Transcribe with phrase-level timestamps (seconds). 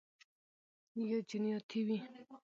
[1.09, 1.97] یا جنیاتي وي